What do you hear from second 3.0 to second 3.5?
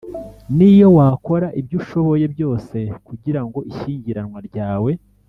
kugira